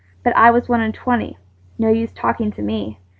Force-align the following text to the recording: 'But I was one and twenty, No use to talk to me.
'But 0.23 0.35
I 0.35 0.49
was 0.49 0.67
one 0.67 0.81
and 0.81 0.95
twenty, 0.95 1.37
No 1.77 1.89
use 1.91 2.09
to 2.09 2.15
talk 2.19 2.39
to 2.39 2.61
me. 2.63 2.97